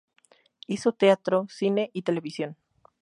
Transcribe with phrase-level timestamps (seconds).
[0.65, 2.57] Hizo teatro, cine y televisión.